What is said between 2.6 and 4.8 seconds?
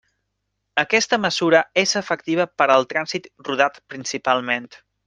per al trànsit rodat principalment.